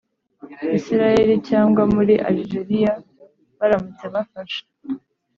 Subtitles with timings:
[0.77, 2.93] isirayeli, cyangwa muri alijeriya
[3.57, 4.61] baramutse bafashe